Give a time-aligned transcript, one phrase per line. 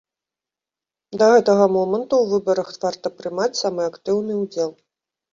[1.21, 4.71] Да гэтага моманту ў выбарах варта прымаць самы актыўны ўдзел.